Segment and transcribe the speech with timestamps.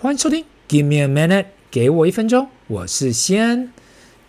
[0.00, 3.72] 欢迎收听，Give me a minute，给我一分钟，我是西安。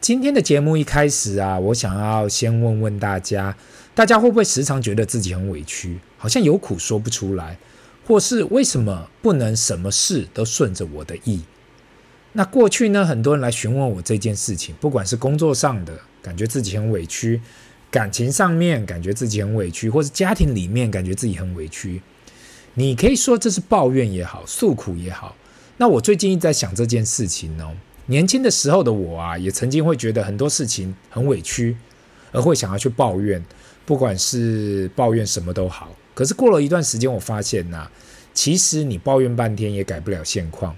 [0.01, 3.55] 今天的节目一开始啊，我想要先问问大家，
[3.93, 7.59] 大家会不会时常觉得自己很委屈，好像有苦说不出来，
[8.07, 11.41] 或是为什么不能什么事都顺着我的意？
[12.33, 17.39] 那过去呢，很多人来询问我这件事情，不管是工作上的，感觉自己很委屈。
[17.91, 22.01] 感情上面感觉自己很委屈，或是家庭里面感觉自己很委屈，
[22.73, 25.35] 你可以说这是抱怨也好，诉苦也好。
[25.79, 27.73] 那我最近一直在想这件事情哦。
[28.07, 31.77] 年轻的时候的我啊，也曾经会觉得很多事情很委屈，
[32.33, 33.41] 而会想要去抱怨，
[33.85, 35.95] 不管是抱怨什么都好。
[36.13, 37.89] 可是过了一段时间，我发现呐，
[38.33, 40.75] 其实你抱怨半天也改不了现况。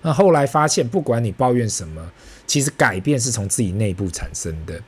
[0.00, 2.10] 那后来发现，不管你抱怨什么，
[2.46, 4.80] 其实改变是从自己内部产生的。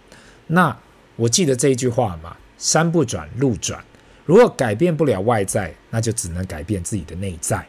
[0.46, 0.74] 那
[1.16, 3.84] 我记得这一句话嘛，山不转路转。
[4.24, 7.66] 如果改变不了外在，那就只能改变自己的内在。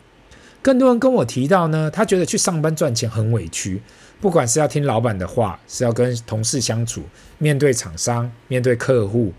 [0.67, 3.81] 更多人跟我提到呢，他觉得去上班赚钱很委屈，
[4.19, 7.03] 不管是要听老板的话，是要跟同事相处，
[7.37, 9.31] 面对厂商，面对客户，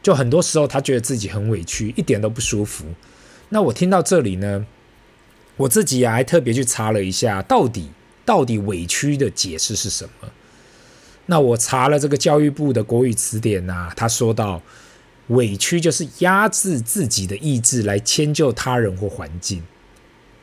[0.00, 2.84] 就很多时候他觉得自己很委屈，一点都不舒服。
[3.48, 4.64] 那我听到这里呢，
[5.56, 7.90] 我自己还特别去查了一下，到底
[8.24, 10.28] 到底委屈的解释是什么？
[11.26, 14.62] 那我查了这个教育部的国语词典呐、他说到，
[15.30, 19.60] 委屈就是压制自己的意志来迁就他人或环境，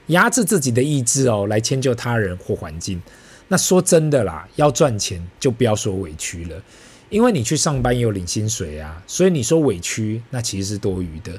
[0.08, 3.02] 压制自己的意志哦，来迁就他人或环境。
[3.48, 6.62] 那说真的啦，要赚钱就不要说委屈了，
[7.10, 11.32] 因为你去上班也有领薪水啊，所以你说委屈那其实是多余的。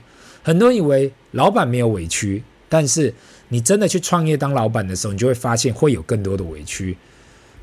[0.42, 3.12] 很多人以为老板没有委屈，但是
[3.48, 6.96] 你真的去创业当老板的时候，你就会发现会有更多的委屈。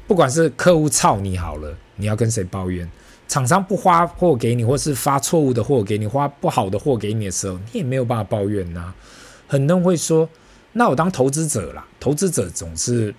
[0.07, 2.89] 不管是客户操你好了，你要跟谁抱怨？
[3.27, 8.93] 厂商不发货给你，或是发错误的货给你，发不好的货给你的时候，你也没有办法抱怨呐、
[9.47, 10.27] 很多人会说
[10.73, 13.13] ：“那我当投资者啦，投资者总是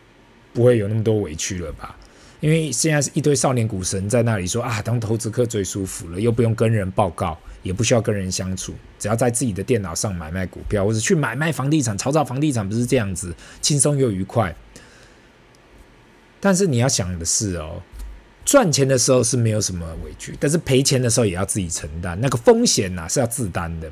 [0.52, 1.96] 不会有那么多委屈了吧？”
[2.40, 14.52] 因为现在是一堆少年股神在那里说：“啊，当投资客最舒服了，又不用跟人报告，也不需要跟人相处，只要在自己的电脑上买卖股票，或者去买卖房地产，炒炒房地产，不是这样子轻松又愉快。”
[16.40, 17.80] 但是你要想的是哦，
[18.44, 23.88] 赚钱的时候是没有什么委屈，但是赔钱的时候也要自己承担，那个风险呐是要自担的。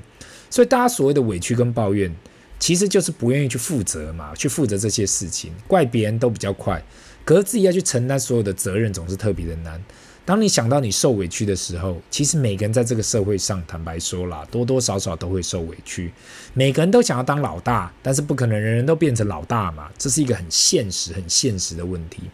[0.50, 2.12] 所以大家所谓的委屈跟抱怨，
[2.60, 6.81] 其实就是不愿意去负责嘛，去负责这些事情，怪别人都比较快，
[7.25, 9.82] 可是自己要去承担所有的责任，总是特别的难。
[10.26, 16.12] 当你想到你受委屈的时候，其实每个人在这个社会上，坦白说啦，多多少少都会受委屈。
[16.53, 22.25] 每个人都想要当老大，但是不可能人人都变成老大嘛，这是一个很现实、很现实的问题。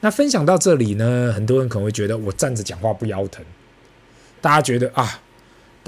[0.00, 3.44] 那分享到这里呢，很多人可能会觉得我站着讲话不腰疼。
[4.40, 5.20] 大家觉得啊，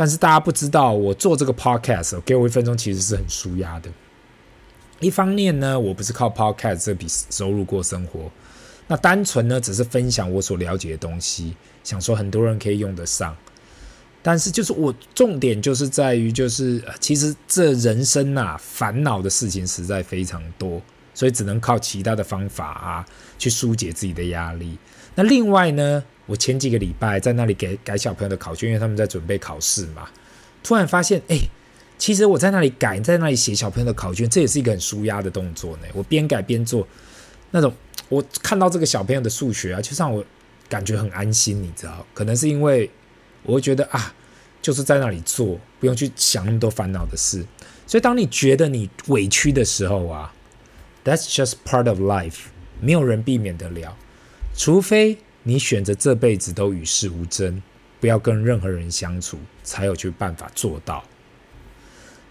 [0.03, 3.89] 但是大家不知道，我做这个 podcast，给我一分钟其实是很舒压的。
[4.99, 8.29] 一方面呢，我不是靠 podcast 这笔收入过生活，
[8.89, 11.55] 那单纯呢只是分享我所了解的东西，
[11.85, 13.37] 想说很多人可以用得上。
[14.23, 20.83] 但是就是我重点就是在于，就是其实这人生啊，烦恼的事情实在非常多。
[21.15, 23.07] 所以只能靠其他的方法啊，
[23.39, 24.77] 去疏解自己的压力。
[25.15, 30.09] 那另外呢，我前几个礼拜在那里给改小朋友的考卷，因为他们在准备考试嘛。
[30.63, 31.39] 突然发现，哎，
[31.99, 35.83] 其实我在那里改，在那里写小朋友的考卷，这也是一个很舒压的动作呢。
[35.95, 36.87] 我边改边做，
[37.51, 37.73] 那种
[38.09, 40.25] 我看到这个小朋友的数学啊，就让我
[40.69, 42.07] 感觉很安心，你知道？
[42.15, 42.91] 可能是因为
[43.43, 44.15] 我会觉得啊，
[44.61, 47.45] 就是在那里做，不用去想那么多烦恼的事。
[47.87, 50.33] 所以当你觉得你委屈的时候啊。
[51.05, 52.43] That's just part of life，
[52.81, 53.97] 没有人避免得了，
[54.55, 57.63] 除非你选择这辈子都与世无争，
[58.01, 61.03] 不要跟任何人相处，才有去办法做到。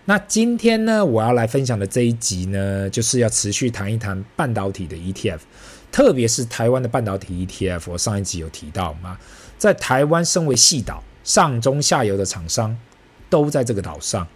[0.06, 5.40] 那今天呢，我要来分享的这一集呢，就是要持续谈一谈半导体的 ETF，
[5.92, 7.84] 特别是台湾的半导体 ETF。
[7.88, 9.18] 我上一集有提到嘛，
[9.58, 12.78] 在台湾身为细岛，上中下游的厂商
[13.30, 14.28] 都在这个岛上。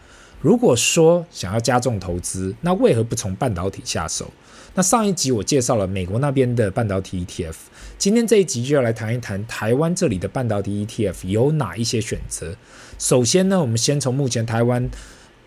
[0.41, 4.31] 如果说想要加重投资，那为何不从半导体下手？
[4.75, 7.55] 那上一集我介绍了美国那边的半导体 ETF，
[7.97, 12.55] 今天这一集就要来谈一谈台湾这里的半导体 ETF 有哪一些选择。
[12.99, 14.89] 首先呢，我们先从目前台湾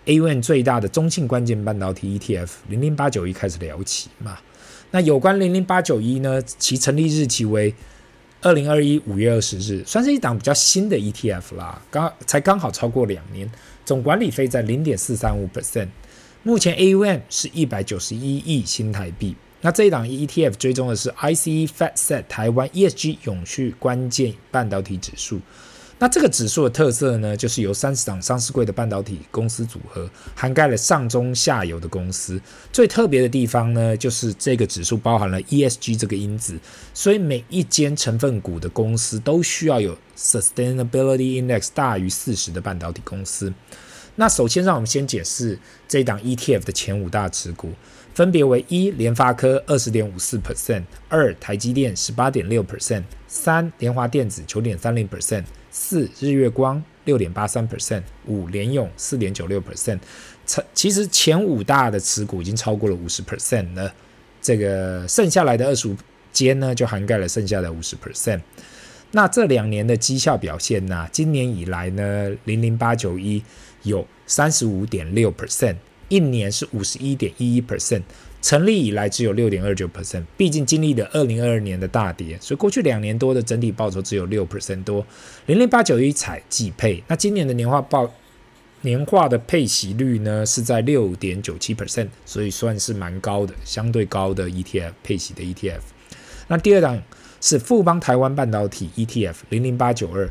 [0.07, 4.39] AUM 最大的中性关键半导体 ETF 零零八九一开始聊起嘛。
[4.91, 7.75] 那有关零零八九一呢，其成立日期为
[8.41, 13.51] 二零二一五月二十日，算是一档比较新的 ETF 啦，刚才刚好超过两年。
[13.85, 15.89] 总管理费在零点四三五 percent，
[16.43, 19.37] 目前 AUM 是一百九十一亿新台币。
[19.61, 25.41] 那这一档 ETF 追踪的是 ICE FATSET 台湾 ESG 永续关键半导体指数。
[26.01, 32.41] 那这个指数的特色呢，就是由三十档上市柜的半导体公司组合，涵盖了上中下游的公司。
[32.73, 36.57] 最特别的地方呢，就是这个指数包含了 ESG 这个因子，
[36.95, 43.53] 所以每一间成分股的公司都需要有 Sustainability Index 大于四十的半导体公司。
[44.15, 45.59] 那首先让我们先解释
[45.89, 47.73] 这一档 ETF 的前五大持股。
[48.19, 60.01] 分别为一联发科二十点五四 percent，二台积电十八点六 percent，三联华电子九点三零 percent，四日月光六点八三 percent，五联咏四点九六 percent。
[60.75, 63.95] 其实前五大的持股已经超过了五十 percent 了，
[64.43, 65.97] 这个剩下来的二十五
[66.33, 68.41] 间呢，就涵盖了剩下的五十 percent。
[69.13, 71.09] 那这两年的绩效表现呢、啊？
[71.13, 73.41] 今年以来呢，零零八九一
[73.85, 75.77] 有三十五点六 percent。
[76.09, 78.03] 一年是五十一点一一 percent，
[78.41, 85.07] 成立以来只有六点二九 percent，毕竟经历了二零二二年的大跌，所以过去两年多的整体报酬只有六 percent 多。
[85.47, 88.11] 零零八九一采季配，那今年的年化报
[88.83, 95.81] 年化的配息率呢是在六点九七 percent，所以算是蛮高的，相对高的 ETF 配息的 ETF。
[96.47, 97.03] 那第二档
[97.41, 100.29] 是富邦台湾半导体 ETF 零零八九二，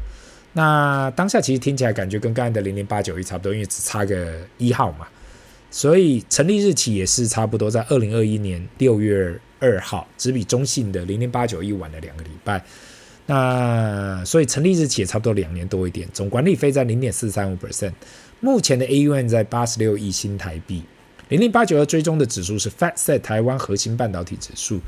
[0.54, 5.08] 那当下其实听起来感觉跟刚才的零零八九一差不多，因为只差个一号嘛。
[5.70, 12.64] 所以成立日期也是差不多在二零二一年六月二号，只比中信的零零八九一晚了两个礼拜。
[13.26, 17.92] 那所以成立日期也差不多两年多一点，总管理费在零点四三五 percent。
[18.40, 20.84] 目前的 AUM 在八十六亿新台币。
[21.30, 24.80] 零零八九二追踪的指数是 FATSET 台湾核心半导体指数，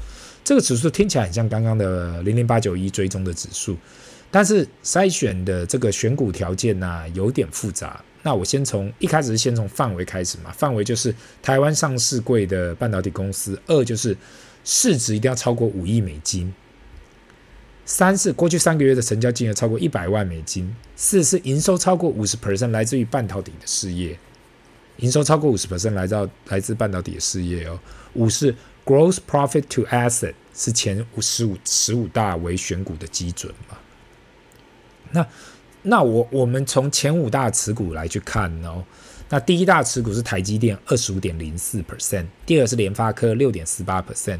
[0.41, 3.75] 这个指数听起来很像刚刚的零零八九一追踪的指数，
[4.31, 8.01] 但是筛选的这个选股条件呢、有点复杂。
[8.21, 14.15] 那我先从一开始是先从范围开始嘛，范围就是台湾上市柜的半导体公司，二就是
[14.65, 16.53] 市值一定要超过五亿美金，
[17.85, 24.19] 三是过去三个月的成交金额超过一百万美金，四是营收超过五十 percent 来自于半导体的事业，
[24.97, 27.79] 营收超过五十 percent 来到来自半导体的事业哦，
[28.15, 28.53] 五是
[28.85, 33.77] gross profit to asset 是前五十五十五大为选股的基准嘛，
[35.11, 35.25] 那。
[35.83, 38.83] 那我我们从前五大持股来去看哦，
[39.29, 44.39] 那第一大持股是台积电二十五点零四 percent，第二是联发科六点四八 percent，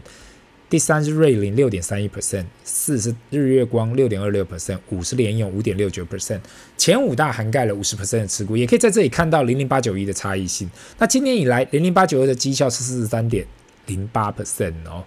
[0.70, 6.42] 第三是瑞凌六点三一 percent，四是日月光六点二六 percent，五是联咏五点六九 percent，
[6.78, 10.70] 前五大涵盖了五十 percent 的持股，也可以在这里看到零零八九一的差异性。
[10.98, 13.48] 那今年以来零零八九二的绩效是四十三点
[13.86, 15.06] 零八 percent 哦，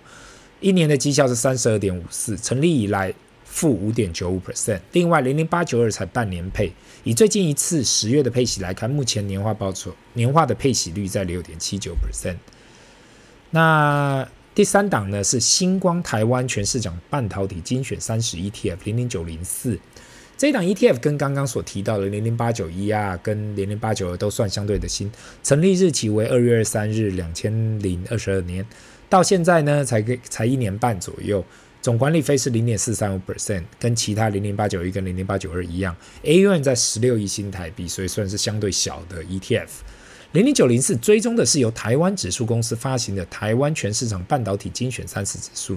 [0.61, 3.12] 一年的绩效是三十二点五四，成立以来。
[3.53, 4.81] 负五点九五 percent。
[4.93, 6.73] 另外，零零八九二才半年配，
[7.05, 12.37] 以最近一次十月的配息来看，目前年化报酬年化的配息率在六点七九 percent。
[13.51, 19.79] 那第三档呢是星光台湾全市场半导体精选三十 ETF 零零九零四，
[20.39, 25.13] 这一档 ETF 跟刚刚所提到的零零八九一啊，跟零零八九二都算相对的新，
[25.43, 28.65] 成立日期为二月二三日两千零二十二年，
[29.11, 31.45] 到现在呢才个才一年半左右。
[31.82, 39.67] 总管理费是零点四三五 percent，跟其他零零八九一跟零零八九二一样，AUM 在十六亿新台币，所以算是相对小的 ETF。
[40.31, 45.76] 零零九零四追踪的是由台湾指数公司发行的台湾全市场半导体精选三十指数，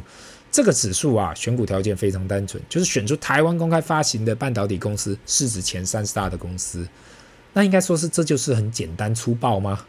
[0.51, 6.87] 这个指数啊，选股条件非常单纯，就是选出台湾公开发行的半导体公司市值前三十大的公司。
[7.51, 9.83] 那应该说是这就是很简单粗暴吗？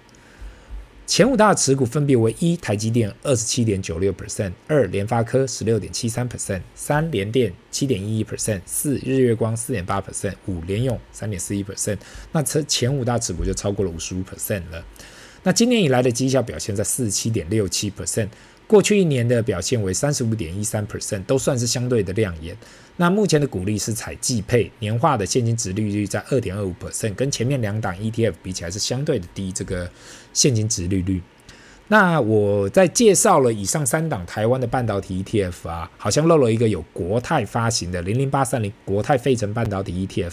[1.07, 11.99] 前五大持股分别为：一台积电二十七点九六 percent，二联发科十六点七三 percent，三联电七点一一 percent，四日月光四点八 percent，五联用三点四一 percent。
[12.33, 14.85] 那这前五大持股就超过了五十五 percent 了。
[15.45, 18.29] 那今年以来的绩效表现在四十七点六七 percent。
[18.67, 22.57] 过去一年的表现为三十五点一三 percent，都算是相对的亮眼。
[22.97, 29.53] 那目前的股利是采季配，年化的现金殖利率在二点二五 percent，跟前面两档 ETF 比起来是相对的低。
[29.53, 29.89] 这个
[30.33, 31.23] 现金殖利率。
[31.89, 40.33] 那我在介绍了以上三档台湾的半导体 ETF 啊，好像漏了一个有国泰发行的零零八三零国泰费城半导体 ETF，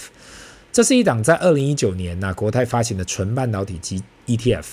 [0.71, 4.63] 这是一档在二零一九年呐、啊、国泰发行的纯半导体基 ETF。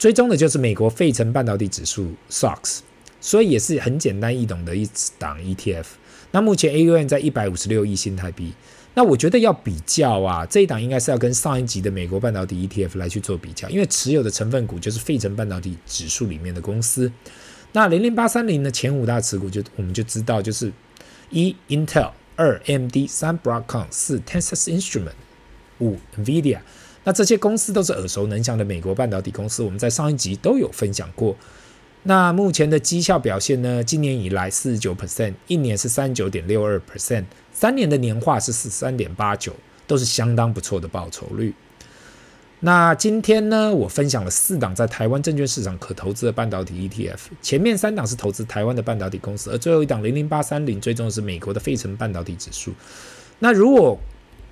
[0.00, 2.78] 追踪的就是美国费城半导体指数 SOX，
[3.20, 4.88] 所以也是很简单易懂的一
[5.18, 5.84] 档 ETF。
[6.30, 8.54] 那目前 AUM 在一百五十六亿新台币。
[8.94, 17.12] 那我觉得要比较啊，这一档应该是要跟上一集的美国半导体 ETF 来去做比较，因为持有的成分股就是费城半导体指数里面的公司。
[17.72, 20.72] 那零零八三零的前五大持股就我们就知道，就是
[21.28, 25.12] 一 Intel、二 MD、三 Broadcom、四 Texas Instrument、
[25.78, 26.60] 五 NVIDIA。
[27.04, 31.34] 那这些公司都是耳熟能详的美国半导体公司，我们在上一集都有分享过。
[32.02, 33.84] 那目前的绩效表现呢？
[33.84, 39.54] 今年以来四十九 percent，一年是三十九点六二 percent，三年的年化是十三点八九，
[39.86, 41.54] 都是相当不错的报酬率。
[42.60, 52.72] 那今天呢，我分享了四档在台湾证券市场可投资的半导体 ETF，前面三档是投资台湾的半导体公司，而最后一档零零八三零追踪的是美国的费城半导体指数。
[53.38, 53.98] 那如果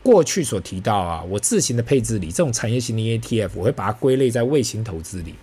[0.02, 5.34] 过去所提到啊，我自行的配置里，这种产业型的 ETF，我会把它归类在卫星投资里。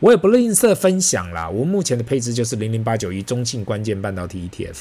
[0.00, 4.76] 我也不吝啬分享啦，我目前的配置就是零零八九一中信关键半导体 ETF。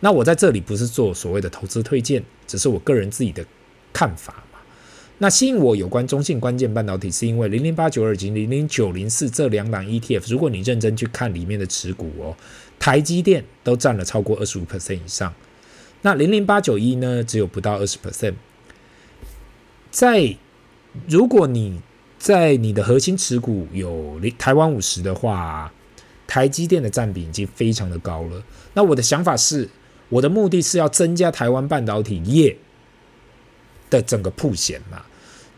[0.00, 3.44] 那我在这里不是做所谓的投资推荐，只是我个人自己的
[3.92, 4.42] 看法。
[5.18, 12.36] 那吸引我有关中信关键半导体，是因为零零八九二及零零九零四这两档 ETF，如果你认真去看里面的持股哦，
[12.78, 15.32] 台积电都占了超过二十五 percent 以上，
[16.06, 18.34] 那零零八九一呢，只有不到二十 percent。
[19.90, 20.36] 在
[21.08, 21.80] 如果你
[22.16, 25.72] 在你的核心持股有台湾五十的话，
[26.24, 28.40] 台积电的占比已经非常的高了。
[28.74, 29.68] 那我的想法是，
[30.08, 32.56] 我的目的是要增加台湾半导体业。
[33.90, 35.04] 的整个铺险嘛，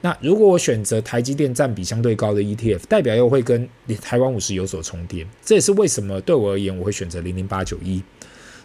[0.03, 3.67] 那如果我选择台积电占比相对高的 ETF，代表又会跟
[4.03, 8.03] 台湾五十有所重叠，这也是为什么对我而言我会选择零零八九一。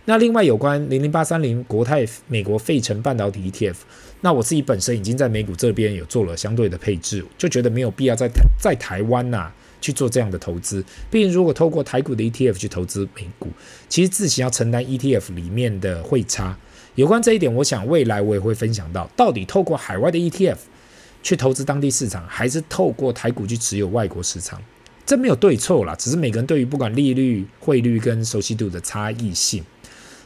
[0.06, 3.76] 那另外有关零零八三零国泰美国费城半导体 ETF，
[4.20, 8.30] 那我自己本身已经在美股这边有做了相对的配置，就觉得没有必要在
[8.60, 10.84] 在台湾呐、去做这样的投资。
[11.10, 13.48] 毕竟如果透过台股的 ETF 去投资美股，
[13.88, 16.58] 其实自行要承担 ETF 里面的汇差。
[16.96, 20.58] 有关这一点，我想未来我也会分享到，到底透过海外的 ETF
[21.24, 24.62] 去投资当地市场，还是透过台股去持有外国市场，
[25.06, 29.64] 这没有对错啦，只是每个人对于不管利率、汇率跟熟悉度的差异性。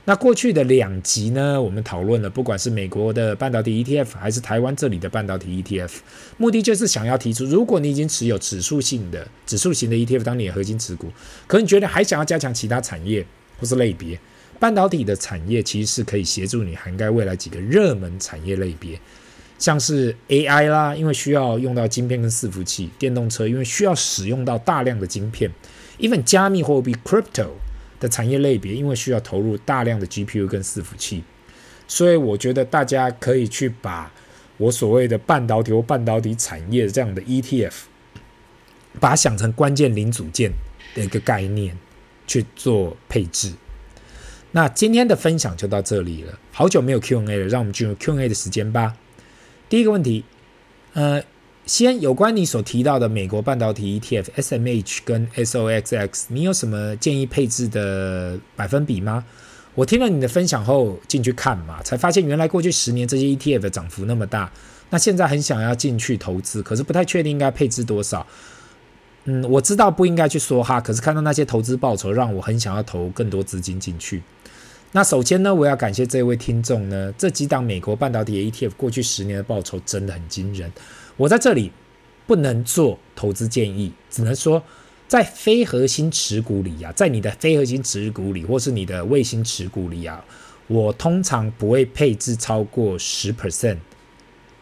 [0.10, 5.92] 那过去的两集呢，我们讨论了不管是美国的半导体 ETF，还是台湾这里的半导体 ETF，
[6.38, 11.12] 目的就是想要提出，如果你已经持有指数性的、指数型的 ETF 当你的核心持股，
[11.46, 13.26] 可你觉得还想要加强其他产业
[13.60, 14.18] 或是类别。
[14.58, 18.98] 半导体的产业其实是可以协助你涵盖未来几个热门产业类别，
[19.60, 25.52] 像是 AI 啦，因为需要用到晶片跟伺服器；电动车因为需要使用到大量的晶片
[26.00, 27.50] ；even 加密货币 crypto
[28.00, 31.24] 的产业类别，因为需要投入大量的 GPU 跟伺服器。
[31.88, 34.12] 所以我觉得大家可以去把
[34.58, 37.74] 我所谓的半导体或半导体产业这样的 ETF，
[39.00, 40.52] 把它想成关键零组件
[40.94, 41.78] 的一个概念
[42.26, 43.54] 去做配置。
[44.52, 46.40] 那今天的分享就到这里了。
[46.52, 48.98] 好久没有 Q&A 了，让我们进入 Q&A 的时间吧。
[49.70, 50.24] 第一个问题，
[50.94, 51.22] 呃，
[51.68, 59.26] 先有关你所提到的美国半导体 ETF SMH 跟 SOXX，你有什么建议配置的百分比吗？
[59.76, 64.50] 我听了你的分享后进去看嘛，才发现原来过去十年这些 ETF 的涨幅那么大。
[64.90, 68.26] 那现在很想要进去投资，可是不太确定应该配置多少。
[69.26, 74.24] 嗯，我知道不应该去说哈，可是看到那些投资报酬，让我很想要投更多资金进去。
[74.94, 80.72] 那首先呢，我要感谢这位听众呢，这几档美国半导体 ETF 过去十年的报酬真的很惊人。
[81.18, 81.72] 我在这里
[82.26, 84.64] 不能做投资建议，只能说
[85.08, 90.24] 在非核心持股里、啊，在你的非核心持股里，或是你的卫星持股里啊，
[90.68, 93.78] 我通常不会配置超过十 percent。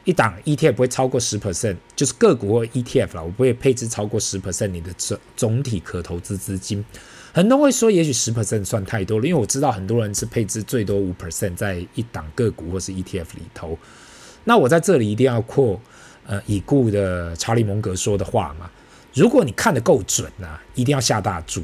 [0.05, 6.85] 一档 ETF 不会超过十 percent，就是个股或 ETF 啦，我不会配置超过十 percent 你的总总体可投资资金。
[7.33, 13.77] 很多人会说，也许十 percent 算太多了，因为我知道很多人是配置最多五 percent 在一档个股或是 ETF 里头。
[14.43, 15.81] 那我在这里一定要扩
[16.27, 18.69] 呃已故的查理蒙格说的话嘛，
[19.13, 21.63] 如果你看得够准啊，一定要下大注。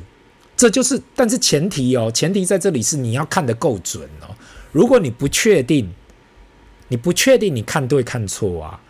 [0.56, 4.36] 这就是，但是前提哦，前提在这里是你要看得够准哦。
[4.72, 5.92] 如果你不确定。
[6.88, 8.82] 你不确定你看对看错啊？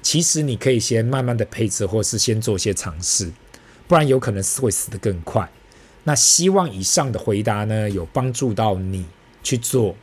[0.00, 3.30] 其实你可以先慢慢的配置，或是先做些尝试，
[3.86, 5.46] 不然有可能会死得更快。
[6.04, 9.04] 那希望以上的回答呢，有帮助到你
[9.42, 9.94] 去做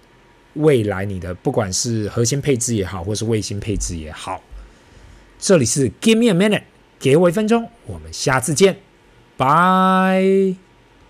[0.54, 4.40] 未来你的不管是核心配置也好，或是卫星配置也好。
[5.40, 6.64] 这里是 Give me a minute，
[7.00, 8.78] 给我一分钟，我们下次见，
[9.36, 10.67] 拜。